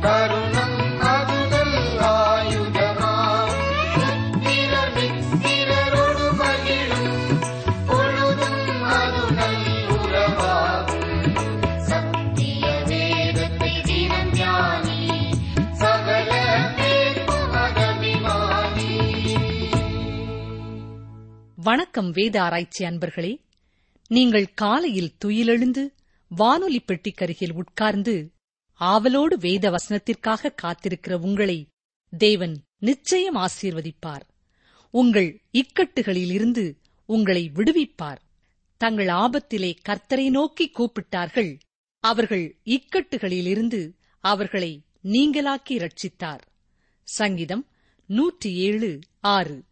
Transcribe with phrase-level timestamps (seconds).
[0.00, 1.76] கருணம் அதுதல்
[4.08, 7.38] மித்திரர் மித்திரரோடு மகிழும்
[7.86, 11.32] பொழுதும் அது நல் உறவாகும்.
[11.80, 14.32] சத்திய வேதத்தை தினம்
[15.72, 16.30] சகல
[16.76, 18.90] பேர்க்கும் அகமிமானி
[21.56, 23.32] வணக்கம் வேத ஆராய்ச்சி அன்பர்களே
[24.08, 25.82] நீங்கள் காலையில் துயிலெழுந்து
[26.36, 28.32] வானொலி பெட்டிக்கருகில் உட்கார்ந்து
[28.74, 31.66] ஆவலோடு வேத வசனத்திற்காக காத்திருக்கிற உங்களை
[32.18, 34.20] தேவன் நிச்சயம் ஆசீர்வதிப்பார்.
[34.90, 38.20] உங்கள் இக்கட்டுகளிலிருந்து உங்களை விடுவிப்பார்.
[38.76, 41.58] தங்கள் ஆபத்திலே கர்த்தரை நோக்கி கூப்பிட்டார்கள்.
[42.04, 46.40] அவர்கள் இக்கட்டுகளிலிருந்து அவர்களை நீங்களாக்கி ரட்சித்தார்
[47.02, 47.66] சங்கீதம்
[48.06, 49.64] நூற்றி ஏழு ஆறு.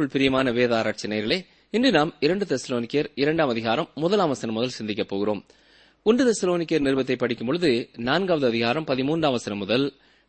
[0.00, 1.36] கிறிஸ்துவுக்குள் பிரியமான வேத ஆராய்ச்சி நேர்களே
[1.70, 5.44] இன்று நாம் இரண்டு தெசலோனிக்கர் இரண்டாம் அதிகாரம் முதலாம் வசனம் முதல் சிந்திக்கப் போகிறோம்.
[6.02, 9.84] ஒன்று தெசலோனிக்கர் நிறுவத்தை படிக்கும் பொழுது நான்காவது அதிகாரம் பதிமூன்றாம் வசனம் முதல்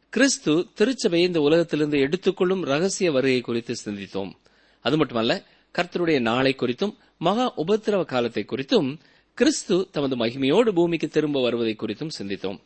[0.09, 4.31] கிறிஸ்து திருச்சபையை இந்த உலகத்திலிருந்து எடுத்துக்கொள்ளும் ரகசிய வருகை குறித்து சிந்தித்தோம்.
[4.85, 5.41] அது மட்டுமல்ல
[5.77, 8.91] கர்த்தருடைய நாளை குறித்தும் மகா உபத்திரவ காலத்தை குறித்தும்
[9.37, 12.59] கிறிஸ்து தமது மகிமையோடு பூமிக்கு திரும்ப வருவதை குறித்தும் சிந்தித்தோம்.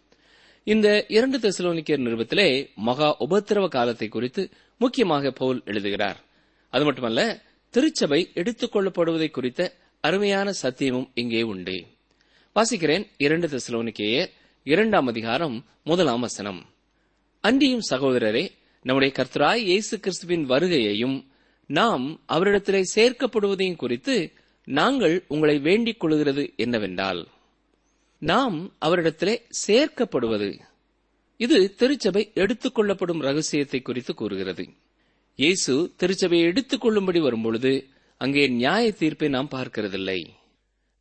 [0.63, 6.19] இந்த இரண்டு தெசலோனிக்கர் நிறுவத்திலே மகா உபத்திரவ காலத்தை குறித்து முக்கியமாக பவுல் எழுதுகிறார்.
[6.75, 11.85] அது மட்டுமல்ல திருச்சபை எடுத்துக் கொள்ளப்படுவதை குறித்த அருமையான சத்தியமும் இங்கே உண்டு.
[12.55, 14.27] வாசிக்கிறேன் இரண்டு தெசலோனிக்கேயர்
[14.63, 16.65] இரண்டாம் அதிகாரம் முதலாம் வசனம்.
[17.41, 18.49] அன்றியும் சகோதரரே
[18.83, 21.25] நம்முடைய கர்த்தராய் இயேசு கிறிஸ்துவின் வருகையையும்
[21.67, 24.31] நாம் அவரிடத்திலே சேர்க்கப்படுவதையும் குறித்து
[24.65, 27.27] நாங்கள் உங்களை வேண்டிக் கொள்கிறது என்னவென்றால்
[28.17, 30.59] நாம் அவரிடத்திலே சேர்க்கப்படுவது.
[31.37, 34.69] இது திருச்சபை எடுத்துக்கொள்ளப்படும் ரகசியத்தை குறித்து கூறுகிறது.
[35.35, 37.71] இயேசு திருச்சபையை எடுத்துக் கொள்ளும்படி வரும்பொழுது
[38.17, 40.19] அங்கே நியாய தீர்ப்பை நாம் பார்க்கிறதில்லை.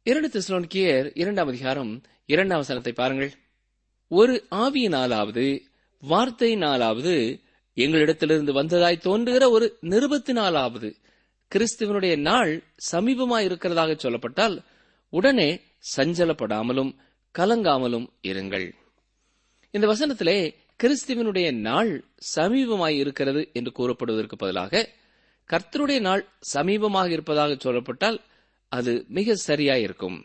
[0.02, 3.32] இரண்டு தெசலோனிக்கியர் இரண்டாம் அதிகாரம் இரண்டாம் வசனத்தை பாருங்கள்.
[4.08, 5.60] ஒரு ஆவியினாலாவது
[6.02, 7.14] வார்த்தையினாலாவது
[7.76, 10.90] எங்களிடத்திலிருந்து வந்ததாய் தோன்றுகிற ஒரு நிருபத்தினாலாவது
[11.52, 12.52] கிறிஸ்துவனுடைய நாள்
[12.92, 14.56] சமீபமாய் இருக்கிறதாக சொல்லப்பட்டால்
[15.12, 15.60] உடனே
[15.96, 16.92] சஞ்சலப்படாமலும்
[17.34, 18.68] கலங்காமலும் இருங்கள்.
[19.70, 20.38] இந்த வசனத்திலே
[20.82, 22.04] கிறிஸ்துவனுடைய நாள்
[22.36, 24.88] சமீபமாய் இருக்கிறது என்று கூறப்படுவதற்கு பதிலாக
[25.50, 28.18] கர்த்தருடைய நாள் சமீபமாக இருப்பதாக சொல்லப்பட்டால்
[28.68, 30.24] அது மிக சரியாயிருக்கும்.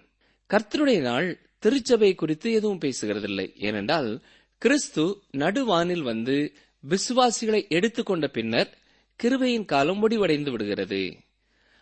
[0.50, 3.56] கர்த்தருடைய நாள் திருச்சபை குறித்து எதுவும் பேசுகிறதில்லை.
[3.56, 4.22] ஏனென்றால்
[4.58, 6.53] கிறிஸ்து நடுவானில் வந்து
[6.89, 8.77] விசுவாசிகளை எடுத்துக்கொண்ட பின்னர்
[9.24, 11.15] கிருபையின் காலம் முடிவடைந்து விடுகிறது.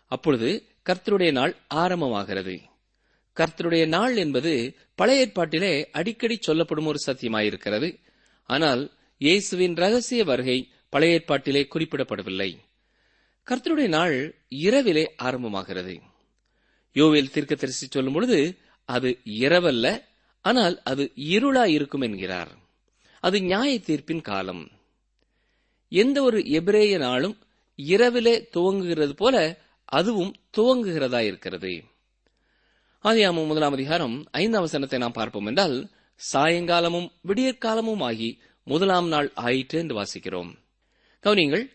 [0.05, 2.61] அப்பொழுது கர்த்தருடைய நாள் ஆரம்பமாகிறது.
[3.35, 7.99] கர்த்தருடைய நாள் என்பது பழைய ஏற்பாட்டிலே அடிக்கடி சொல்லப்படும் ஒரு சத்தியமாயிருக்கிறது.
[8.49, 8.83] ஆனால்
[9.21, 10.57] இயேசுவின் ரகசிய வருகை
[10.89, 12.49] பழைய ஏற்பாட்டிலே குறிப்பிடப்படவில்லை.
[13.47, 14.15] கர்த்தருடைய நாள்
[14.65, 15.95] இரவிலே ஆரம்பமாகிறது.
[16.95, 18.39] யோவேல் தீர்க்கதரிசி சொல்லும் பொழுது
[18.89, 19.85] அது இரவல்ல
[20.45, 21.03] ஆனால் அது
[21.35, 22.51] இருளா இருக்கும் என்கிறார்.
[23.23, 24.63] அது நியாய தீர்ப்பின் காலம்.
[25.91, 27.35] எந்த ஒரு எபிரேய நாளும்
[27.79, 29.35] இரவிலே துவங்குகிறது போல
[29.89, 31.73] அதுவும் துவங்குகிறதா இருக்கிறது
[33.03, 35.75] ஆதியாமம் முதலாம் அதிகாரம் ஐந்தாம் வசனத்தை நாம் பார்ப்போம் என்றால்
[36.33, 40.51] சாயங்காலமும் விடியற்காலமும் ஆகி முதலாம் நாள் ஆயிற்று என்று வாசிக்கிறோம்.
[41.23, 41.71] கவனிங்கள்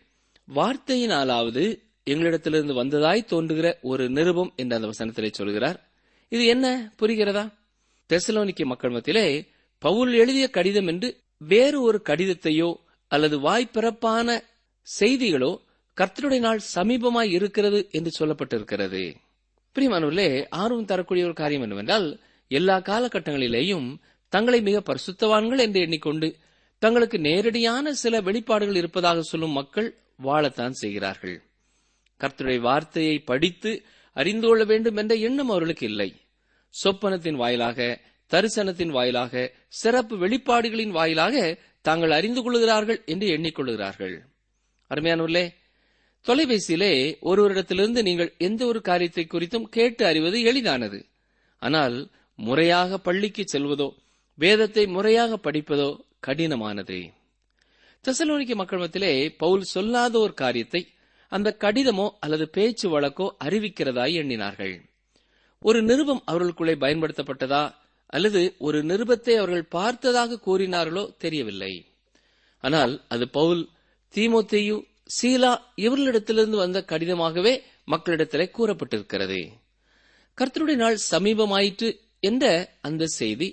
[0.55, 5.91] வார்த்தையினாலாவது எங்களிடத்திலிருந்து வந்ததாய் தோன்றுகிற ஒரு நிருபம் என்று அந்த வசனத்திலே சொல்கிறார்.
[6.29, 6.93] இது என்ன?
[6.99, 7.53] புரிகிறதா?
[8.09, 9.47] தெசலோனிக்கு மக்கள் மத்தியிலே
[9.79, 12.75] பவுல் எழுதிய கடிதம் என்று வேறு ஒரு கடிதத்தையோ
[13.07, 14.39] அல்லது வாய்ப்பிறப்பான
[14.99, 15.57] செய்திகளோ
[15.97, 19.15] கர்த்தருடைய நாள் சமீபமாய் இருக்கிறது என்று சொல்லப்பட்டிருக்கிறது.
[19.75, 23.95] பிரியமானவர்களே ஆர்வம் தரக்கூடிய ஒரு காரியம் என்னவென்றால் எல்லா காலகட்டங்களிலேயும்
[24.35, 26.27] தங்களை மிக பரிசுத்தவான்கள் என்று எண்ணிக்கொண்டு
[26.81, 29.89] தங்களுக்கு நேரடியான சில வெளிப்பாடுகள் இருப்பதாக சொல்லும் மக்கள்
[30.23, 31.37] வாழத்தான் செய்கிறார்கள்.
[32.21, 33.71] கர்த்தருடைய வார்த்தையை படித்து
[34.17, 36.09] அறிந்து கொள்ள வேண்டும் என்ற எண்ணம் அவர்களுக்கு இல்லை.
[36.73, 37.79] சொப்பனத்தின் வாயிலாக
[38.31, 39.33] தரிசனத்தின் வாயிலாக
[39.81, 41.35] சிறப்பு வெளிப்பாடுகளின் வாயிலாக
[41.85, 44.15] தாங்கள் அறிந்து கொள்கிறார்கள் என்று எண்ணிக்கொள்கிறார்கள்
[44.91, 45.45] அருமையானவர்களே
[46.25, 46.93] தொலைபேசியிலே
[47.29, 50.99] ஒருவரிடத்திலிருந்து நீங்கள் எந்த ஒரு காரியத்தை குறித்தும் கேட்டு அறிவது எளிதானது.
[51.61, 51.97] ஆனால்
[52.39, 53.87] முறையாக பள்ளிக்கு செல்வதோ
[54.39, 55.89] வேதத்தை முறையாக படிப்பதோ
[56.27, 56.99] கடினமானது.
[58.05, 60.81] தெசலோனிக்க மக்கள் மத்தியிலே பவுல் சொல்லாத ஒரு காரியத்தை
[61.31, 64.75] அந்த கடிதமோ அல்லது பேச்சு வழக்கோ அறிவிக்கிறதாய் எண்ணினார்கள்.
[65.61, 67.63] ஒரு நிருபம் அவர்களுக்குள்ளே பயன்படுத்தப்பட்டதா
[68.05, 71.73] அல்லது ஒரு நிருபத்தை அவர்கள் பார்த்ததாக கூறினார்களோ தெரியவில்லை.
[72.63, 73.63] ஆனால் அது பவுல்
[74.13, 74.75] தீமோத்தேயு
[75.17, 77.53] சீலா இவர்களிடத்திலிருந்து வந்த கடிதமாகவே
[77.91, 79.39] மக்களிடத்திலே கூறப்பட்டிருக்கிறது.
[80.37, 82.45] கர்த்தருடைய நாள் சமீபமாயிற்று என்ற
[82.81, 83.47] அந்த செய்தி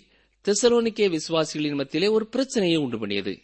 [0.44, 3.38] தெசலோனிக்கே விசுவாசிகளின் மத்தியிலே ஒரு பிரச்சனையை உண்டு பண்ணியது.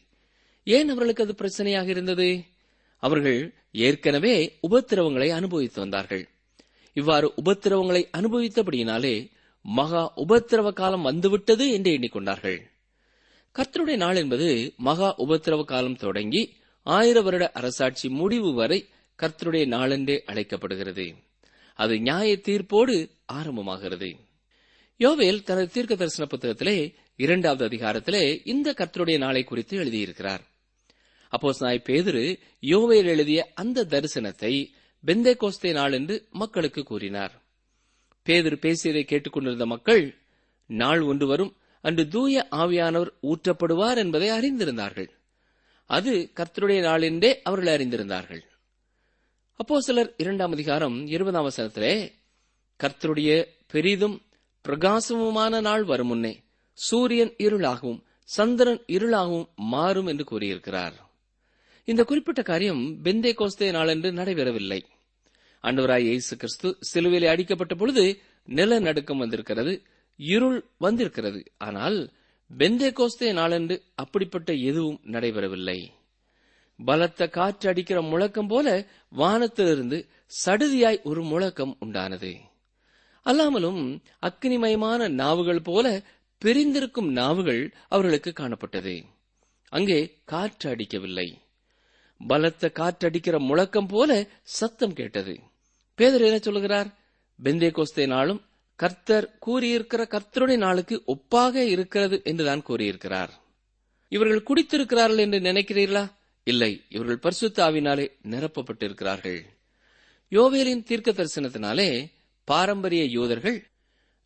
[0.65, 2.45] ஏன் அவர்களுக்கு அது பிரச்சனையாக இருந்தது?
[2.99, 6.29] அவர்கள் ஏற்கனவே உபத்திரவங்களை அனுபவித்து வந்தார்கள்.
[6.93, 9.31] இவ்வாறு உபத்திரவங்களை அனுபவித்தபடியினாலே
[9.63, 12.61] மகா உபத்திரவ காலம் வந்துவிட்டது என்று எண்ணிக்கொண்டார்கள்.
[13.55, 18.89] கர்த்தருடைய நாள் என்பது மகா உபத்திரவ காலம் தொடங்கி ஆயிர வருட அரசாட்சி முடிவு வரை
[19.23, 21.15] கர்த்தருடைய நாளென்றே அழைக்கப்படுகிறது.
[21.75, 24.17] அது நியாய தீர்ப்போடு ஆரம்பமாகிறது.
[24.99, 30.41] யோவேல் தனது தீர்க்க தரிசன புத்தகத்திலே இரண்டாவது அதிகாரத்திலே இந்த கர்த்தருடைய நாளை குறித்து எழுதியிருக்கிறார்.
[31.33, 34.73] அப்போஸ் நாய் பேதுரு யோவேல் எழுதிய அந்த தரிசனத்தை
[35.05, 37.43] பெந்தே கோஸ்தே நாள் என்று மக்களுக்கு கூறினார்.
[38.27, 40.19] பேதுரு பேசியதை கேட்டுக்கொண்டிருந்த மக்கள்
[40.67, 45.09] நாள் ஒன்று வரும் அன்று தூய ஆவியானவர் ஊற்றப்படுவார் என்பதை அறிந்திருந்தார்கள்.
[45.85, 48.41] அது கர்த்தருடைய நாள் என்றே அவர்கள் அறிந்திருந்தார்கள்.
[49.55, 52.13] அப்போ சிலர் இரண்டாம் அதிகாரம் இருபதாம் வசனத்திலே
[52.81, 54.26] கர்த்தருடைய பெரிதும்
[54.67, 60.97] பிரகாசமுமான நாள் வரும் முன்னே சூரியன் இருளாகவும் சந்திரன் இருளாகவும் மாறும் என்று கூறியிருக்கிறார்.
[61.85, 64.81] இந்த குறிப்பிட்ட காரியம் பெந்தே கோஸ்தே நாளன்று நடைபெறவில்லை.
[65.63, 69.83] ஆண்டவராய் இயேசு கிறிஸ்து சிலுவையிலே அடிக்கப்பட்ட பொழுது நிலநடுக்கம் வந்திருக்கிறது
[70.17, 71.45] இருள் வந்திருக்கிறது.
[71.59, 72.11] ஆனால்
[72.59, 75.79] பெந்தே கோஸ்தே நாளன்று அப்படிப்பட்ட எதுவும் நடைபெறவில்லை.
[76.85, 80.09] பலத்த காற்று அடிக்கிற முழக்கம் போல வானத்திலிருந்து
[80.45, 82.35] சடுதியாய் ஒரு முழக்கம் உண்டானது.
[83.27, 86.03] அல்லாமலும் அக்னிமயமான நாவுகள் போல
[86.39, 89.05] பிரிந்திருக்கும் நாவுகள் அவர்களுக்கு காணப்பட்டது.
[89.69, 91.39] அங்கே காற்று அடிக்கவில்லை.
[92.29, 95.41] பலத்த காற்றடிக்கிற முழக்கம் போல சத்தம் கேட்டது.
[95.95, 96.95] பேதர் என்ன சொல்லுகிறார்?
[97.45, 98.43] பெந்தே கோஸ்தே நாளும்
[98.75, 103.31] கர்த்தர் கூறியிருக்கிற கர்த்தருடைய நாளுக்கு ஒப்பாக இருக்கிறது என்றுதான் கூறியிருக்கிறார்.
[104.09, 106.13] இவர்கள் குடித்திருக்கிறார்கள் என்று நினைக்கிறீர்களா?
[106.45, 106.83] இல்லை.
[106.89, 109.45] இவர்கள் பரிசுத்த ஆவினாலே நிரப்பப்பட்டிருக்கிறார்கள்.
[110.31, 112.15] யோவேலின் தீர்க்க தரிசனத்தினாலே
[112.47, 113.59] பாரம்பரிய யூதர்கள்.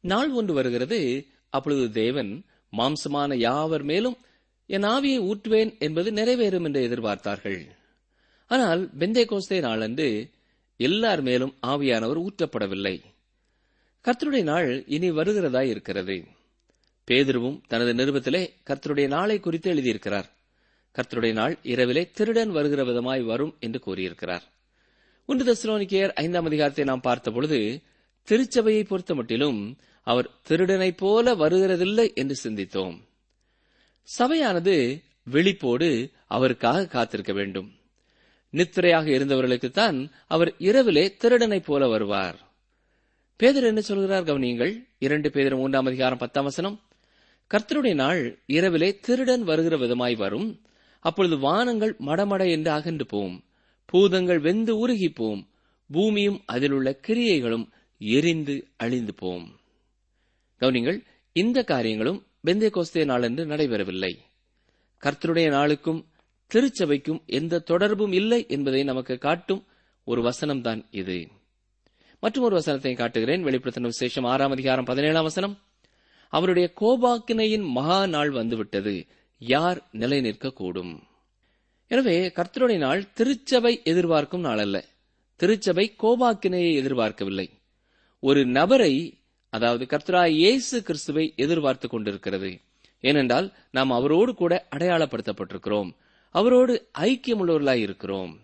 [0.04, 1.00] நாள் ஒன்று வருகிறது.
[1.48, 2.32] அப்பொழுது தேவன்
[2.72, 4.16] மாம்சமான யாவர் மேலும்
[4.66, 7.60] என் ஆவியை ஊற்றுவேன் என்பது நிறைவேறும் என்று எதிர்பார்த்தார்கள்.
[8.46, 10.08] ஆனால் பெந்தே கோஸ்தே நாளன்று
[10.76, 12.96] எல்லார் மேலும் ஆவியானவர் ஊற்றப்படவில்லை.
[14.04, 16.16] கர்த்தருடைய நாள் இனி வருகிறதா இருக்கிறது.
[17.06, 20.28] பேதுருவும் தனது நிருபத்திலே கர்த்தருடைய நாளை குறித்து எழுதியிருக்கிறார்.
[20.94, 24.44] கர்த்தருடைய நாள் இரவிலே திருடன் வருகிற விதமாய் வரும் என்று கூறியிருக்கிறார்.
[25.26, 27.82] ஒன்று தஸ்லோனிக்கேயர் ஐந்தாம் அதிகாரத்தை நாம் பார்த்தபொழுது
[28.30, 32.98] திருச்சபையை பொறுத்தமட்டிலும் அவர் திருடனைப் போல வருகிறதில்லை என்று சிந்தித்தோம்.
[34.18, 37.72] சபையானது விழிப்போடு அவருக்காக காத்திருக்க வேண்டும்.
[38.52, 42.38] நித்திரையாக இருந்தவர்களுக்குத்தான் அவர் இரவிலே திருடனைப் போல வருவார்.
[43.36, 44.86] பேதர் என்ன சொல்கிறார் கவனியுங்கள்.
[44.98, 46.80] இரண்டு பேதர் மூன்றாம் அதிகாரம் பத்தாம் வசனம்.
[47.50, 50.62] கர்த்தருடைய நாள் இரவிலே திருடன் வருகிற விதமாய் வரும்.
[51.00, 53.44] அப்பொழுது வானங்கள் மடமட என்று அகன்று போம்.
[53.84, 55.48] பூதங்கள் வெந்து உருகி போம்.
[55.92, 57.68] பூமியும் அதிலுள்ள கிரியைகளும்
[58.02, 59.60] எரிந்து அழிந்து போம்.
[60.60, 64.18] கவனிங்கள் இந்த காரியங்களும் பெந்தே கோஸ்தே நாளன்று நடைபெறவில்லை.
[65.00, 66.04] கர்த்தருடைய நாளுக்கும்
[66.54, 69.66] திருச்சபைக்கும் எந்த தொடர்பும் இல்லை என்பதை நமக்கு காட்டும்
[70.04, 71.28] ஒரு வசனம்தான் இது.
[72.20, 73.44] மற்றும் ஒரு வசனத்தை காட்டுகிறேன்.
[73.44, 75.58] வெளிப்படுத்தின விசேஷம் ஆறாம் அதிகாரம் பதினேழாம் வசனம்.
[76.28, 79.06] அவருடைய கோபாக்கினையின் மகா நாள் வந்துவிட்டது.
[79.38, 81.00] யார் நிலை நிற்கக்கூடும்
[81.86, 84.84] எனவே கர்த்தருடைய நாள் திருச்சபை எதிர்பார்க்கும் நாள் அல்ல
[85.36, 87.59] திருச்சபை கோபாக்கினையை எதிர்பார்க்கவில்லை.
[88.20, 89.18] ஒரு நபரை
[89.50, 92.60] அதாவது கர்த்தரா இயேசு கிறிஸ்துவை எதிர்பார்த்து கொண்டிருக்கிறது.
[93.00, 95.90] ஏனென்றால் நாம் அவரோடு கூட அடையாளப்படுத்தப்பட்டிருக்கிறோம்.
[96.30, 98.40] அவரோடு ஐக்கியமுள்ளவர்களாய் இருக்கிறோம்.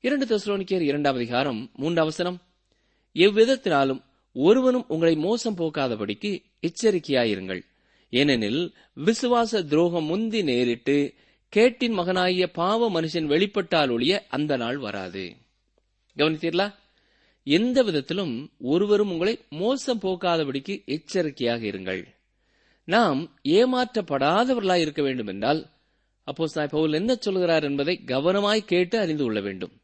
[0.00, 2.40] இரண்டு தெசலோனிக்கேயர் இரண்டாம் அதிகாரம் மூன்று அவசரம்
[3.14, 7.60] எவ்விதத்தினாலும் ஒருவனும் உங்களை மோசம் போக்காதபடிக்கு எச்சரிக்கையாயிருங்கள்.
[8.10, 11.14] ஏனெனில் விசுவாச துரோகம் முந்தி நேரிட்டு
[11.48, 15.36] கேட்டின் மகனாகிய பாவ மனுஷன் வெளிப்பட்டால் ஒழிய அந்த நாள் வராது.
[16.16, 16.74] கவனித்தீர்களா?
[17.42, 22.06] எந்த விதத்திலும் ஒருவரும் உங்களை மோசம் போக்காதபடிக்கு எச்சரிக்கையாக இருங்கள்.
[22.84, 25.66] நாம் ஏமாற்றப்படாதவர்களாய் இருக்க வேண்டும் என்றால்
[26.24, 29.80] அப்போ பவுல் என்ன சொல்கிறார் என்பதை கவனமாய் கேட்டு அறிந்து கொள்ள வேண்டும்.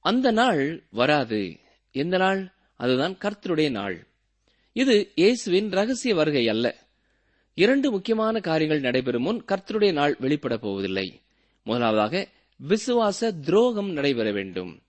[0.00, 1.58] அந்த நாள் வராது.
[1.92, 2.52] எந்த நாள்?
[2.76, 4.06] அதுதான் கர்த்தருடைய நாள்.
[4.72, 6.86] இது இயேசுவின் ரகசிய வருகை அல்ல.
[7.54, 11.20] இரண்டு முக்கியமான காரியங்கள் நடைபெறும் முன் கர்த்தருடைய நாள் வெளிப்பட போவதில்லை.
[11.64, 12.28] முதலாவதாக
[12.68, 14.82] விசுவாச துரோகம் நடைபெற வேண்டும்.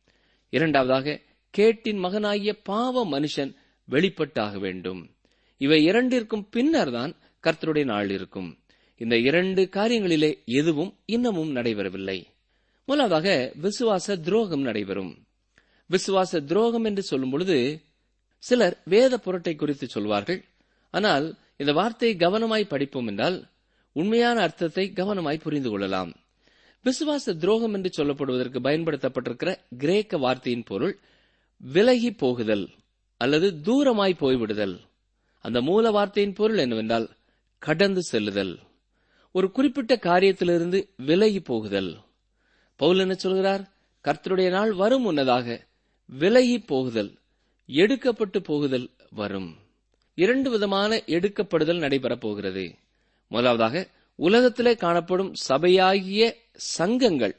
[0.49, 1.19] இரண்டாவதாக
[1.53, 3.51] கேட்டின் மகனாகிய பாவ மனுஷன்
[3.87, 5.01] வெளிப்பட்டாக வேண்டும்.
[5.61, 8.49] இவை இரண்டிற்கும் பின்னர் தான் கர்த்தருடைய நாள் இருக்கும்.
[9.01, 12.19] இந்த இரண்டு காரியங்களிலே எதுவும் இன்னமும் நடைபெறவில்லை.
[12.87, 15.11] முதலாவதாக விசுவாச துரோகம் நடைபெறும்.
[15.89, 17.57] விசுவாச துரோகம் என்று சொல்லும் பொழுது
[18.43, 20.41] சிலர் வேத புரட்டை குறித்து சொல்வார்கள்.
[20.93, 21.25] ஆனால்
[21.57, 23.37] இந்த வார்த்தையை கவனமாய் படிப்போம் என்றால்
[23.95, 26.11] உண்மையான அர்த்தத்தை கவனமாய் புரிந்து கொள்ளலாம்.
[26.85, 30.93] விசுவாச துரோகம் என்று சொல்லப்படுவதற்கு பயன்படுத்தப்பட்டிருக்கிற கிரேக்க வார்த்தையின் பொருள்
[31.61, 32.69] விலகி போகுதல்
[33.17, 34.79] அல்லது தூரமாய் போய்விடுதல்.
[35.41, 37.09] அந்த மூல வார்த்தையின் பொருள் என்னவென்றால்
[37.57, 38.59] கடந்து செல்லுதல்.
[39.31, 41.97] ஒரு குறிப்பிட்ட காரியத்திலிருந்து விலகி போகுதல்.
[42.75, 43.71] பவுல் என்ன சொல்கிறார்?
[44.03, 45.67] கர்த்தருடைய நாள் வரும் முன்னதாக
[46.05, 47.17] விலகி போகுதல்
[47.67, 49.55] எடுக்கப்பட்டு போகுதல் வரும்.
[50.15, 52.75] இரண்டு விதமான எடுக்கப்படுதல் நடைபெறப் போகிறது.
[53.27, 57.35] முதலாவதாக உலகத்திலே காணப்படும் சபையாகிய சங்கங்கள்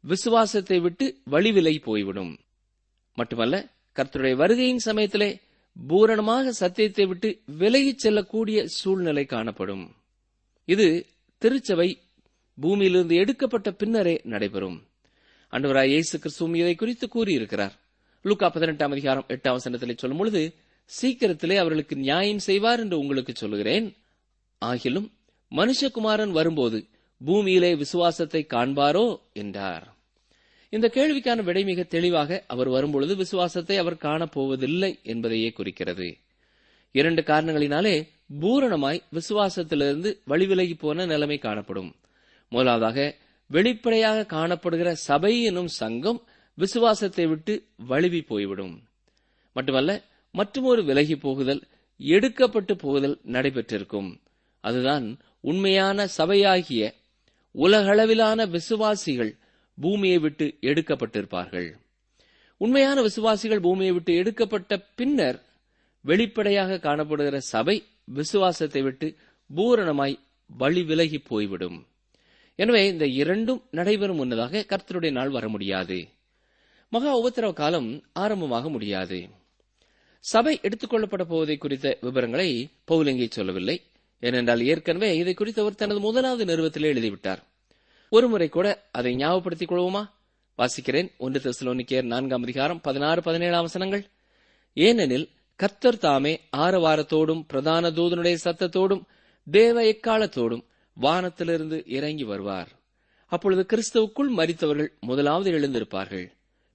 [0.00, 2.38] விசுவாசத்தை விட்டு வழிவிலை போய்விடும்.
[3.14, 5.40] மட்டுமல்ல கர்த்தருடைய வருகையின் சமயத்திலே
[5.86, 9.96] பூரணமாக சத்தியத்தை விட்டு விலகிச் செல்லக்கூடிய சூழ்நிலை காணப்படும்.
[10.64, 11.06] இது
[11.38, 12.00] திருச்சபை
[12.60, 14.86] பூமியிலிருந்து எடுக்கப்பட்ட பின்னரே நடைபெறும்.
[15.50, 17.80] அன்றுவராய் இயேசு கிறிஸ்துவும் இதை குறித்து கூறியிருக்கிறார்.
[18.22, 23.96] லூக்கா பதினெட்டாம் அதிகாரம் எட்டாம் வசனத்திலே சொல்லும் பொழுது சீக்கிரத்திலே அவர்களுக்கு நியாயம் செய்வார் என்று உங்களுக்கு சொல்லுகிறேன்.
[24.64, 25.12] ஆகிலும்
[25.50, 26.88] மனுஷகுமாரன் வரும்போது
[27.24, 29.20] பூமியிலே விசுவாசத்தை காண்பாரோ?
[29.32, 29.91] என்றார்.
[30.72, 36.16] இந்த கேள்விக்கான விடை மிக தெளிவாக அவர் வரும்பொழுது விசுவாசத்தை அவர் காணப்போவதில்லை என்பதையே குறிக்கிறது.
[36.92, 38.08] இரண்டு காரணங்களினாலே
[38.40, 41.94] பூரணமாய் விசுவாசத்திலிருந்து வழிவிலகி போன நிலைமை காணப்படும்.
[42.48, 46.22] முதலாவதாக வெளிப்படையாக காணப்படுகிற சபை எனும் சங்கம்
[46.54, 48.82] விசுவாசத்தை விட்டு வழுவி போய்விடும்.
[49.52, 51.62] மட்டுமல்ல மற்றுமொரு விலகி போகுதல்
[52.00, 54.10] எடுக்கப்பட்டு போகுதல் நடைபெற்றிருக்கும்.
[54.60, 56.94] அதுதான் உண்மையான சபையாகிய
[57.54, 59.36] உலகளவிலான விசுவாசிகள்
[59.80, 61.74] பூமியை விட்டு எடுக்கப்பட்டிருப்பார்கள்.
[62.56, 65.38] உண்மையான விசுவாசிகள் பூமியை விட்டு எடுக்கப்பட்ட பின்னர்
[66.00, 69.16] வெளிப்படையாக காணப்படுகிற சபை விசுவாசத்தை விட்டு
[69.54, 71.86] பூரணமாய் வழி விலகி போய்விடும்.
[72.54, 76.08] எனவே இந்த இரண்டும் நடைபெறும் முன்னதாக கர்த்தருடைய நாள் வர முடியாது.
[76.88, 79.28] மகா உபத்திரவ காலம் ஆரம்பமாக முடியாது.
[80.18, 83.82] சபை எடுத்துக்கொள்ளப்பட போவதை குறித்த விவரங்களை பௌலங்கி சொல்லவில்லை.
[84.20, 87.42] ஏனென்றால் ஏற்கனவே இதை குறித்து அவர் தனது முதலாவது நிறுவத்திலே எழுதிவிட்டார்.
[88.14, 90.10] ஒருமுறை கூட அதை ஞாபகப்படுத்திக் கொள்வோமா?
[90.58, 91.10] வாசிக்கிறேன்.
[91.18, 94.06] ஒன்று தெசலோனிக்கேர் நான்காம் அதிகாரம் பதினாறு பதினேழாம் வசனங்கள்.
[94.74, 99.02] ஏனெனில் கர்த்தர் தாமே ஆரவாரத்தோடும் பிரதான தூதனுடைய சத்தத்தோடும்
[99.50, 102.68] தேவ எக்காலத்தோடும் வானத்திலிருந்து இறங்கி வருவார்.
[103.26, 106.30] அப்பொழுது கிறிஸ்துவுக்குள் மறித்தவர்கள் முதலாவது எழுந்திருப்பார்கள்.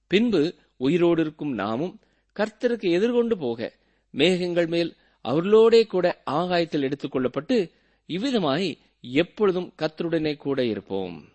[0.06, 2.00] பின்பு உயிரோடு இருக்கும் நாமும்
[2.36, 3.72] கர்த்தருக்கு எதிர்கொண்டு போக
[4.10, 7.70] மேகங்கள் மேல் அவர்களோடே கூட ஆகாயத்தில் எடுத்துக் கொள்ளப்பட்டு
[8.08, 11.28] இவ்விதமாய் எப்பொழுதும் கத்தருடனே கூட இருப்போம்.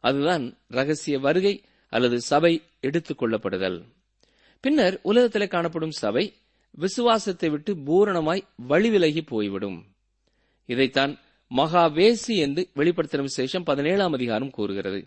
[0.00, 3.82] அதுதான் ரகசிய வருகை அல்லது சபை எடுத்துக் கொள்ளப்படுதல்.
[4.60, 6.34] பின்னர் உலகத்திலே காணப்படும் சபை
[6.70, 9.86] விசுவாசத்தை விட்டு பூரணமாய் வழிவிலகி போய்விடும்.
[10.66, 11.18] இதைத்தான்
[11.56, 15.06] மகாவேசி என்று வெளிப்படுத்தின விசேஷம் பதினேழாம் அதிகாரம் கூறுகிறது.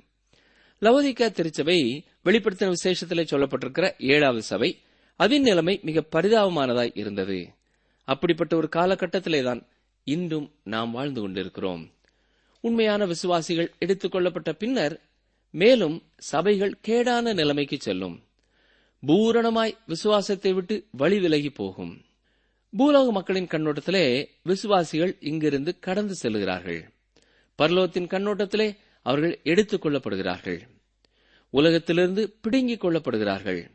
[0.82, 4.80] லவோதிக்கா திருச்சபை வெளிப்படுத்தின விசேஷத்தில் சொல்லப்பட்டிருக்கிற ஏழாவது சபை
[5.16, 7.50] அதன் நிலைமை மிக பரிதாபமானதாய் இருந்தது.
[8.04, 9.66] அப்படிப்பட்ட ஒரு காலகட்டத்திலேதான்
[10.06, 11.92] இன்றும் நாம் வாழ்ந்து கொண்டிருக்கிறோம்.
[12.60, 15.02] உண்மையான விசுவாசிகள் எடுத்துக் கொள்ளப்பட்ட பின்னர்
[15.50, 18.24] மேலும் சபைகள் கேடான நிலைமைக்கு செல்லும்.
[19.08, 22.02] பூரணமாய் விசுவாசத்தை விட்டு வழி விலகி போகும்.
[22.78, 26.94] பூலோக மக்களின் கண்ணோட்டத்திலே விசுவாசிகள் இங்கிருந்து கடந்து செல்கிறார்கள்.
[27.58, 30.60] பரலோகத்தின் கண்ணோட்டத்திலே அவர்கள் எடுத்துக் கொள்ளப்படுகிறார்கள்.
[31.50, 33.72] உலகத்திலிருந்து பிடுங்கிக் கொள்ளப்படுகிறார்கள்.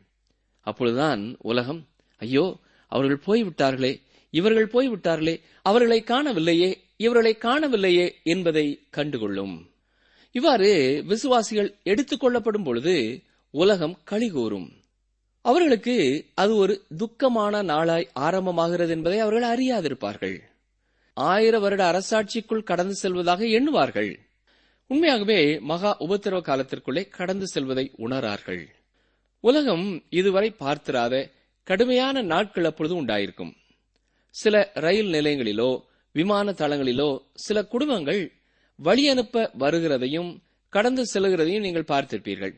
[0.61, 9.69] அப்பொழுதுதான் உலகம் ஐயோ அவர்கள் போய்விட்டார்களே இவர்கள் போய்விட்டார்களே அவர்களை காணவில்லையே இவர்களை காணவில்லையே என்பதை கண்டுகொள்ளும்.
[10.31, 14.69] இவ்வாறு விசுவாசிகள் எடுத்துக் கொள்ளப்படும் பொழுது உலகம் கழிகூறும்
[15.41, 20.39] அவர்களுக்கு அது ஒரு துக்கமான நாளாய் ஆரம்பமாகிறது என்பதை அவர்கள் அறியாதிருப்பார்கள்.
[21.13, 24.15] ஆயிர வருட அரசாட்சிக்குள் கடந்து செல்வதாக எண்ணுவார்கள்.
[24.87, 28.75] உண்மையாகவே மகா உபத்திரவ காலத்திற்குள்ளே கடந்து செல்வதை உணரார்கள்.
[29.39, 31.31] உலகம் இதுவரை பார்த்திராத
[31.63, 33.59] கடுமையான நாட்கள் அப்பொழுது உண்டாயிருக்கும்.
[34.35, 35.69] சில ரயில் நிலையங்களிலோ
[36.15, 38.21] விமான தளங்களிலோ சில குடும்பங்கள்
[38.79, 40.29] வழி அனுப்ப வருகிறதையும்
[40.73, 42.53] கடந்து செல்கிறதையும் நீங்கள் பார்த்திருப்பீர்கள்.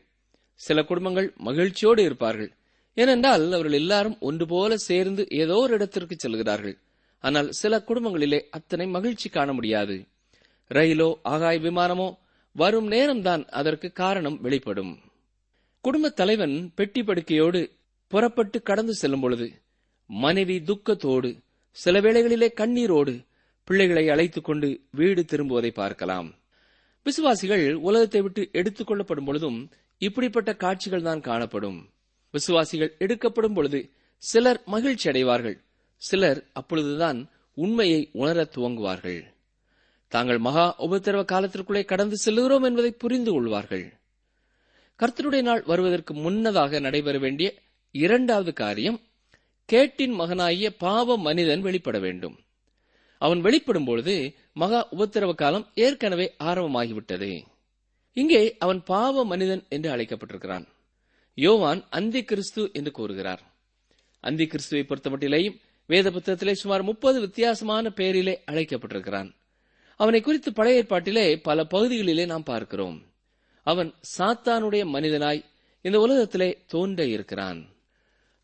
[0.60, 2.50] சில குடும்பங்கள் மகிழ்ச்சியோடு இருப்பார்கள்.
[2.96, 6.76] ஏனென்றால் அவர்கள் எல்லாரும் ஒன்று போல சேர்ந்து ஏதோ ஒரு இடத்திற்கு செல்கிறார்கள்.
[7.24, 9.96] ஆனால் சில குடும்பங்களிலே அத்தனை மகிழ்ச்சி காண முடியாது.
[10.70, 12.08] ரயிலோ ஆகாய விமானமோ
[12.56, 14.92] வரும் நேரம்தான் அதற்கு காரணம் வெளிப்படும்.
[15.84, 17.60] குடும்ப தலைவன் பெட்டி படுக்கையோடு
[18.08, 19.46] புறப்பட்டு கடந்து செல்லும் பொழுது
[20.10, 21.30] மனைவி துக்கத்தோடு
[21.74, 23.26] சில வேளைகளிலே கண்ணீரோடு
[23.64, 26.34] பிள்ளைகளை அழைத்துக் கொண்டு வீடு திரும்புவதை பார்க்கலாம்.
[27.04, 31.90] விசுவாசிகள் உலகத்தை விட்டு எடுத்துக் கொள்ளப்படும் பொழுதும் இப்படிப்பட்ட காட்சிகள் தான் காணப்படும்.
[32.30, 35.60] விசுவாசிகள் எடுக்கப்படும் பொழுது சிலர் மகிழ்ச்சி அடைவார்கள்.
[35.96, 39.24] சிலர் அப்பொழுதுதான் உண்மையை உணர துவங்குவார்கள்.
[40.08, 43.92] தாங்கள் மகா உபத்திரவ காலத்திற்குள்ளே கடந்து செல்கிறோம் என்பதை புரிந்து கொள்வார்கள்.
[44.98, 47.54] கர்த்தருடைய நாள் வருவதற்கு முன்னதாக நடைபெற வேண்டிய
[47.90, 49.00] இரண்டாவது காரியம்
[49.66, 52.38] கேட்டின் மகனாகிய பாவ மனிதன் வெளிப்பட வேண்டும்.
[53.18, 57.44] அவன் வெளிப்படும் பொழுது மகா உபத்திரவ காலம் ஏற்கனவே ஆரம்பமாகிவிட்டது.
[58.12, 60.66] இங்கே அவன் பாவ மனிதன் என்று அழைக்கப்பட்டிருக்கிறான்.
[61.34, 63.42] யோவான் அந்தி கிறிஸ்து என்று கூறுகிறார்.
[64.20, 69.34] அந்தி கிறிஸ்துவை பொறுத்தமட்டிலேயும் வேத புத்தகத்திலே சுமார் முப்பது வித்தியாசமான பெயரிலே அழைக்கப்பட்டிருக்கிறான்.
[69.96, 73.02] அவனை குறித்து பழைய ஏற்பாட்டிலே பல பகுதிகளிலே நாம் பார்க்கிறோம்.
[73.62, 75.44] அவன் சாத்தானுடைய மனிதனாய்
[75.82, 77.72] இந்த உலகத்திலே தோன்ற இருக்கிறான்.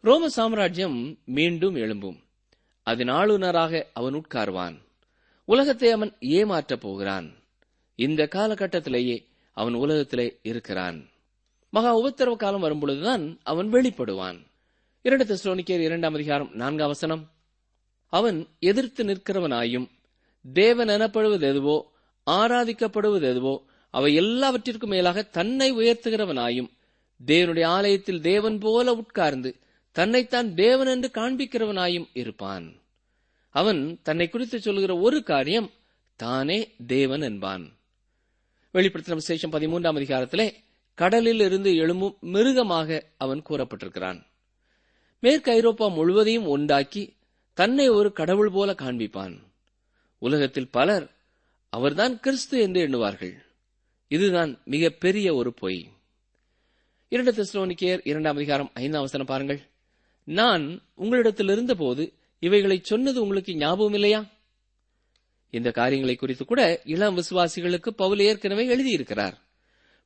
[0.02, 2.16] ரோம சாம்ராஜ்யம் மீண்டும் எழும்பும்.
[2.82, 4.76] அதன் ஆளுநராக அவன் உட்கார்வான்.
[5.44, 7.34] உலகத்தை அவன் ஏமாற்றப் போகிறான்.
[7.96, 11.08] இந்த காலகட்டத்திலேயே அவன் உலகத்திலே இருக்கிறான்.
[11.70, 14.46] மகா உபத்திரவ காலம் வரும்பொழுதுதான் அவன் வெளிப்படுவான்.
[15.02, 17.30] இரண்டு தெசலோனிக்கேர் இரண்டாம் அதிகாரம் நான்காம் வசனம்.
[18.06, 19.90] அவன் எதிர்த்து நிற்கிறவனாயும்
[20.52, 21.92] தேவன் எனப்படுவது எதுவோ
[22.26, 26.70] ஆராதிக்கப்படுவது எதுவோ அவை எல்லாவற்றிற்கும் மேலாக தன்னை உயர்த்துகிறவனாயும்
[27.26, 29.56] தேவனுடைய ஆலயத்தில் தேவன் போல உட்கார்ந்து
[29.92, 32.80] தன்னைத்தான் தேவன் என்று காண்பிக்கிறவனாயும் இருப்பான்.
[33.50, 35.70] அவன் தன்னை குறித்து சொல்கிற ஒரு காரியம்
[36.16, 37.76] தானே தேவன் என்பான்.
[38.74, 40.54] வெளிப்படுத்தின விசேஷம் பதிமூன்றாம் அதிகாரத்திலே
[40.94, 44.26] கடலில் இருந்து எழும்பும் மிருகமாக அவன் கூறப்பட்டிருக்கிறான்.
[45.20, 47.16] மேற்கு ஐரோப்பா முழுவதையும் உண்டாக்கி
[47.54, 49.38] தன்னை ஒரு கடவுள் போல காண்பிப்பான்.
[50.18, 51.10] உலகத்தில் பலர்
[51.68, 53.42] அவர்தான் கிறிஸ்து என்று எண்ணுவார்கள்.
[54.08, 55.88] இதுதான் மிகப்பெரிய ஒரு பொய்.
[57.08, 59.69] இரண்டு திருஸ்லோனிக்கேர் இரண்டாம் அதிகாரம் ஐந்தாம் வசனம் பாருங்கள்.
[60.24, 64.26] நான் உங்களிடத்தில் இருந்தபோது இவைகளை சொன்னது உங்களுக்கு ஞாபகம் இல்லையா?
[65.50, 69.34] இந்த காரியங்களை குறித்து கூட இளம் விசுவாசிகளுக்கு பவுல் ஏற்கனவே எழுதியிருக்கிறார்.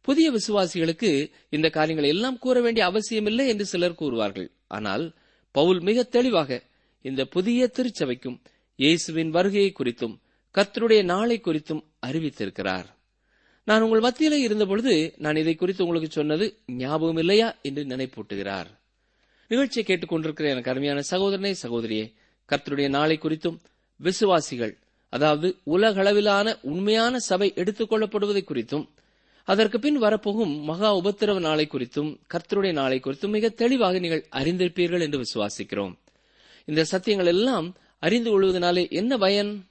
[0.00, 4.48] புதிய விசுவாசிகளுக்கு இந்த காரியங்களை எல்லாம் கூற வேண்டிய அவசியமில்லை என்று சிலர் கூறுவார்கள்.
[4.68, 5.14] ஆனால்
[5.50, 6.62] பவுல் மிக தெளிவாக
[7.03, 8.40] இந்த புதிய திருச்சபைக்கும்
[8.77, 10.18] இயேசுவின் வருகையை குறித்தும்
[10.55, 12.87] கர்த்தருடைய நாளை குறித்தும் அறிவித்திருக்கிறார்.
[13.64, 18.66] நான் உங்கள் மத்தியிலே இருந்தபொழுது நான் இதை குறித்து உங்களுக்கு சொன்னது ஞாபகம் இல்லையா என்று நினைப்பூட்டுகிறார்.
[19.46, 22.12] நிகழ்ச்சியை கேட்டுக்கொண்டிருக்கிற எனக்கு அருமையான சகோதரனே சகோதரியே
[22.48, 23.59] கர்த்தருடைய நாளை குறித்தும்
[23.96, 24.78] விசுவாசிகள்
[25.09, 28.88] அதாவது உலகளவிலான உண்மையான சபை எடுத்துக்கொள்ளப்படுவதை குறித்தும்
[29.44, 35.20] அதற்கு பின் வரப்போகும் மகா உபத்திரவ நாளை குறித்தும் கர்த்தருடைய நாளை குறித்தும் மிக தெளிவாக நீங்கள் அறிந்திருப்பீர்கள் என்று
[35.20, 35.94] விசுவாசிக்கிறோம்.
[36.64, 39.66] இந்த சத்தியங்கள் எல்லாம் அறிந்து கொள்வதனாலே என்ன பயன்?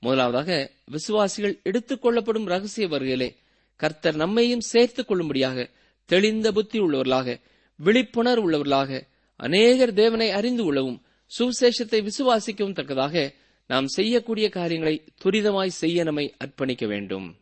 [0.00, 3.36] முதலாவதாக விசுவாசிகள் எடுத்துக் கொள்ளப்படும் ரகசிய வருகையிலே
[3.76, 5.68] கர்த்தர் நம்மையும் சேர்த்துக் கொள்ளும்படியாக
[6.06, 7.40] தெளிந்த புத்தி உள்ளவர்களாக
[7.78, 11.02] விழிப்புணர்வு உள்ளவர்களாக அநேகர் தேவனை அறிந்து கொள்ளவும்
[11.38, 13.34] சுவிசேஷத்தை விசுவாசிக்கவும் தக்கதாக
[13.66, 17.36] நாம் செய்யக்கூடிய காரியங்களை துரிதமாய் செய்ய நம்மை அர்ப்பணிக்க வேண்டும்.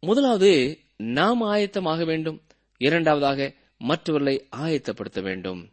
[0.00, 2.42] முதலாவது நாம் ஆயத்தமாக வேண்டும்.
[2.78, 5.72] இரண்டாவதாக மற்றவர்களை ஆயத்தப்படுத்த வேண்டும்.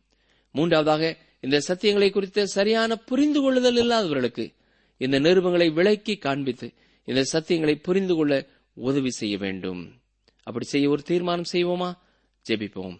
[0.51, 4.53] மூன்றாவதாக இந்த சத்தியங்களை குறித்த சரியான புரிந்து கொள்ளுதல் இல்லாதவர்களுக்கு
[4.97, 6.73] இந்த நிருபங்களை விளக்கி காண்பித்து
[7.03, 10.01] இந்த சத்தியங்களை புரிந்து கொள்ள உதவி செய்ய வேண்டும்.
[10.43, 11.93] அப்படி செய்ய ஒரு தீர்மானம் செய்வோமா?
[12.49, 12.99] ஜெபிப்போம்.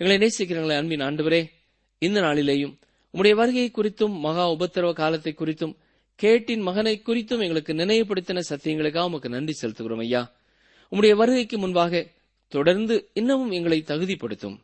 [0.00, 1.50] எங்களை நேசிக்கிறவங்களை அன்பின் ஆண்டவரே
[1.98, 2.74] இந்த நாளிலேயும்
[3.14, 5.76] உம்முடைய வருகையை குறித்தும் மகா உபத்திரவ காலத்தை குறித்தும்
[6.16, 10.32] கேட்டின் மகனை குறித்தும் எங்களுக்கு நினைவுபடுத்தின சத்தியங்களுக்காக உமக்கு நன்றி செலுத்துகிறோம் ஐயா.
[10.92, 12.06] உம்முடைய வருகைக்கு முன்பாக
[12.48, 14.56] தொடர்ந்து இன்னமும் எங்களை தகுதிப்படுத்தும்.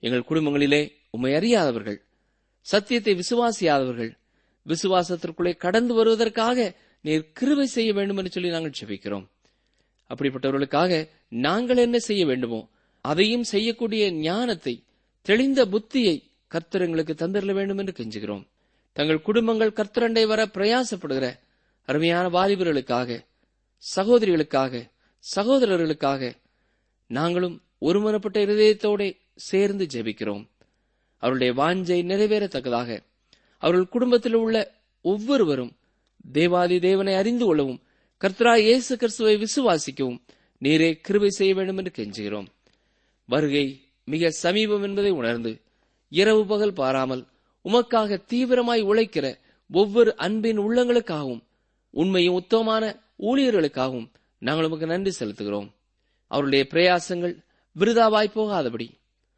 [0.00, 2.02] எங்கள் குடும்பங்களிலே உம்மை அறியாதவர்கள்
[2.60, 4.12] சத்தியத்தை விசுவாசியாதவர்கள்
[4.66, 9.26] விசுவாசத்திற்குள்ளே கடந்து வருவதற்காக நீர் கிருவை செய்ய வேண்டும் என்று சொல்லி நாங்கள் செபிக்கிறோம்
[10.10, 12.71] அப்படிப்பட்டவர்களுக்காக நாங்கள் என்ன செய்ய வேண்டுமோ
[13.04, 14.74] அதையும் செய்யக்கூடிய ஞானத்தை
[15.26, 16.16] தெளிந்த புத்தியை
[16.52, 18.44] கர்த்தர் எங்களுக்கு தந்திரல வேண்டும் என்று கெஞ்சுகிறோம்.
[18.96, 21.26] தங்கள் குடும்பங்கள் கர்த்தரண்டை வர பிரயாசப்படுகிற
[21.88, 23.18] அருமையான வாலிபர்களுக்காக
[23.96, 24.82] சகோதரிகளுக்காக
[25.24, 26.32] சகோதரர்களுக்காக
[27.10, 29.02] நாங்களும் ஒருமனப்பட்ட இருதயத்தோட
[29.48, 30.44] சேர்ந்து ஜெபிக்கிறோம்.
[31.22, 32.90] அவருடைய வாஞ்சை நிறைவேறத்தக்கதாக
[33.62, 34.56] அவர்கள் குடும்பத்தில் உள்ள
[35.04, 35.72] ஒவ்வொருவரும்
[36.32, 37.80] தேவாதி தேவனை அறிந்து கொள்ளவும்
[38.20, 40.20] கர்த்தரா இயேசு கிறிஸ்துவை விசுவாசிக்கவும்
[40.62, 42.48] நீரே கிருபை செய்ய வேண்டும் என்று கெஞ்சுகிறோம்.
[43.24, 45.60] வருகை மிக சமீபம் என்பதை உணர்ந்து
[46.08, 47.26] இரவு பகல் பாராமல்
[47.64, 49.38] உமக்காக தீவிரமாய் உழைக்கிற
[49.70, 51.42] ஒவ்வொரு அன்பின் உள்ளங்களுக்காகவும்
[51.90, 55.68] உண்மையும் உத்தமமான ஊழியர்களுக்காகவும் நாங்கள் உமக்கு நன்றி செலுத்துகிறோம்.
[56.26, 57.34] அவருடைய பிரயாசங்கள்
[57.78, 58.90] விருதாவாய் போகாதபடி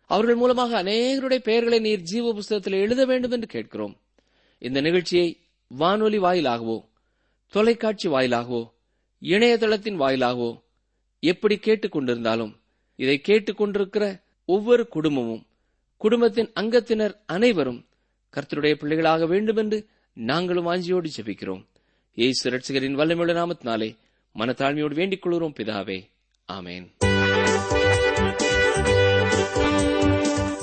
[0.07, 4.01] அவர்கள் மூலமாக அநேகருடைய பெயர்களை நீர் ஜீவ புஸ்தகத்தில் எழுத வேண்டும் என்று கேட்கிறோம்.
[4.59, 6.85] இந்த நிகழ்ச்சியை வானொலி வாயிலாகவோ
[7.49, 8.71] தொலைக்காட்சி வாயிலாகவோ
[9.21, 10.61] இணையதளத்தின் வாயிலாகவோ
[11.21, 12.55] எப்படி கேட்டுக் கொண்டிருந்தாலும்
[12.97, 15.47] இதை கேட்டுக்கொண்டிருக்கிற ஒவ்வொரு குடும்பமும்
[15.97, 17.87] குடும்பத்தின் அங்கத்தினர் அனைவரும்
[18.33, 21.65] கர்த்தருடைய பிள்ளைகளாக வேண்டும் என்று நாங்களும் வாஞ்சியோடு ஜெபிக்கிறோம்.
[22.15, 23.97] இயேசு ரட்சிகரின் வல்லமையுள்ள நாமத்தினாலே
[24.35, 25.99] மனத்தாழ்மையோடு வேண்டிக் கொள்கிறோம் பிதாவே.
[26.53, 26.87] ஆமேன்.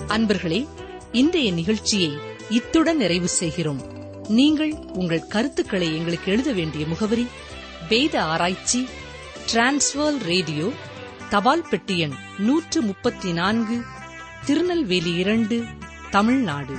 [0.08, 0.68] அன்பர்களே
[1.12, 2.12] இன்றைய நிகழ்ச்சியை
[2.50, 3.82] இத்துடன் நிறைவு செய்கிறோம்.
[4.28, 7.26] நீங்கள் உங்கள் கருத்துக்களை எங்களுக்கு எழுத வேண்டிய முகவரி
[7.90, 8.88] வேத ஆராய்ச்சி
[9.54, 10.72] டிரான்ஸ்வர் ரேடியோ
[11.32, 13.84] தபால் பெட்டி எண் நூற்று முப்பத்தி நான்கு
[14.46, 15.66] திருநெல்வேலி இரண்டு
[16.10, 16.76] தமிழ்நாடு.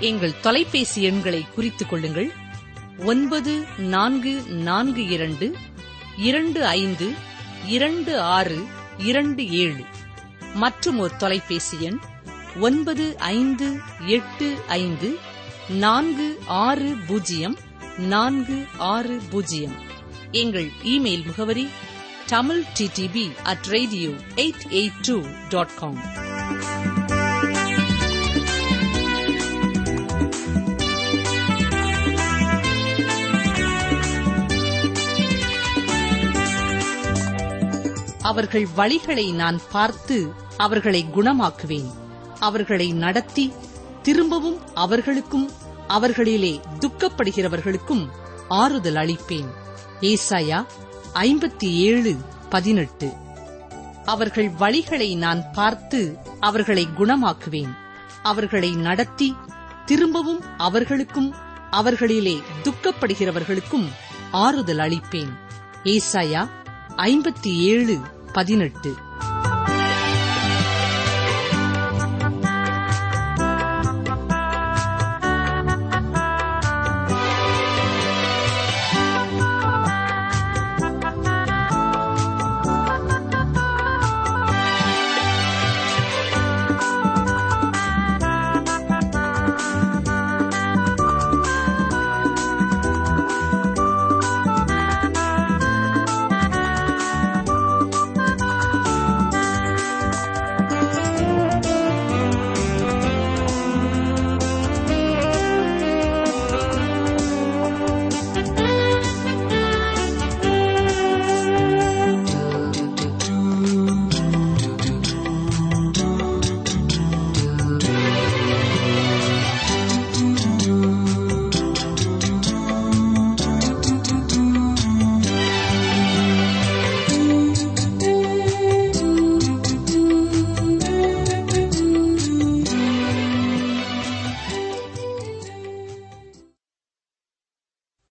[0.00, 2.32] எங்கள் தொலைபேசி எண்களை குறித்துக் கொள்ளுங்கள்.
[3.04, 5.56] ஒன்பது நான்கு நான்கு இரண்டு
[6.16, 7.12] இரண்டு ஐந்து
[7.66, 8.64] இரண்டு ஆறு
[8.98, 9.84] இரண்டு ஏழு.
[10.54, 11.98] மற்றும் ஒரு தொலைபேசி எண்
[12.60, 15.18] ஒன்பது ஐந்து எட்டு ஐந்து
[15.68, 17.58] நான்கு ஆறு பூஜ்ஜியம்
[17.98, 19.74] நான்கு ஆறு பூஜ்ஜியம்.
[20.30, 21.68] எங்கள் இமெயில் முகவரி
[22.26, 25.98] Tamil DTP at radio eight eight two dot com
[38.22, 41.92] அவர்கள் வழிகளை நான் பார்த்து அவர்களை குணமாக்குவேன்.
[42.40, 43.52] அவர்களை நடத்தி
[44.02, 45.50] திரும்பவும் அவர்களுக்கும்
[45.88, 48.08] அவர்களிலே துக்கப்படுகிறவர்களுக்கும்
[48.48, 49.48] ஆறுதல் அளிப்பேன்.
[50.00, 50.66] ஏசாயா
[51.18, 52.16] ஐம்பத்தி ஏழு
[52.50, 53.12] பதினெட்டு.
[54.04, 57.76] அவர்கள் வழிகளை நான் பார்த்து அவர்களை குணமாக்குவேன்.
[58.22, 59.34] அவர்களை நடத்தி
[59.84, 61.34] திரும்பவும் அவர்களுக்கும்
[61.70, 63.88] அவர்களிலே துக்கப்படுகிறவர்களுக்கும்
[64.30, 65.38] ஆறுதல் அளிப்பேன்.
[65.84, 66.48] ஏசாயா
[66.96, 67.98] ஐம்பத்தி ஏழு
[68.32, 68.96] பதினெட்டு.